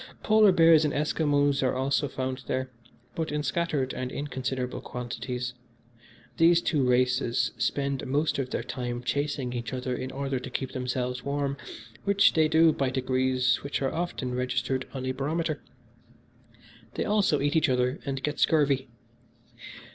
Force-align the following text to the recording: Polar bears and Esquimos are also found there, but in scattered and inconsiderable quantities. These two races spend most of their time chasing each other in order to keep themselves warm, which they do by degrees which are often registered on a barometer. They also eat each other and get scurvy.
Polar 0.23 0.51
bears 0.51 0.83
and 0.83 0.95
Esquimos 0.95 1.61
are 1.61 1.75
also 1.75 2.07
found 2.07 2.41
there, 2.47 2.71
but 3.13 3.31
in 3.31 3.43
scattered 3.43 3.93
and 3.93 4.11
inconsiderable 4.11 4.81
quantities. 4.81 5.53
These 6.37 6.63
two 6.63 6.83
races 6.83 7.51
spend 7.59 8.07
most 8.07 8.39
of 8.39 8.49
their 8.49 8.63
time 8.63 9.03
chasing 9.03 9.53
each 9.53 9.73
other 9.73 9.93
in 9.95 10.09
order 10.11 10.39
to 10.39 10.49
keep 10.49 10.71
themselves 10.71 11.23
warm, 11.23 11.55
which 12.03 12.33
they 12.33 12.47
do 12.47 12.73
by 12.73 12.89
degrees 12.89 13.57
which 13.57 13.79
are 13.83 13.93
often 13.93 14.33
registered 14.33 14.87
on 14.91 15.05
a 15.05 15.11
barometer. 15.11 15.61
They 16.95 17.05
also 17.05 17.39
eat 17.39 17.55
each 17.55 17.69
other 17.69 17.99
and 18.03 18.23
get 18.23 18.39
scurvy. 18.39 18.89